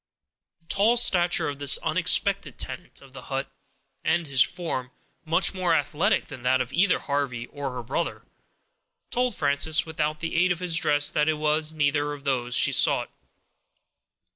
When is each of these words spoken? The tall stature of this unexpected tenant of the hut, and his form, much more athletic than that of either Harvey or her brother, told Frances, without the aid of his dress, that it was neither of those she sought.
The 0.61 0.65
tall 0.67 0.97
stature 0.97 1.47
of 1.47 1.59
this 1.59 1.77
unexpected 1.83 2.57
tenant 2.57 3.03
of 3.03 3.13
the 3.13 3.21
hut, 3.29 3.51
and 4.03 4.25
his 4.25 4.41
form, 4.41 4.89
much 5.25 5.53
more 5.53 5.75
athletic 5.75 6.25
than 6.25 6.41
that 6.41 6.59
of 6.59 6.73
either 6.73 6.97
Harvey 6.97 7.45
or 7.45 7.71
her 7.73 7.83
brother, 7.83 8.23
told 9.11 9.35
Frances, 9.35 9.85
without 9.85 10.19
the 10.19 10.35
aid 10.35 10.51
of 10.51 10.57
his 10.57 10.75
dress, 10.75 11.11
that 11.11 11.29
it 11.29 11.35
was 11.37 11.75
neither 11.75 12.13
of 12.13 12.23
those 12.23 12.55
she 12.55 12.71
sought. 12.71 13.11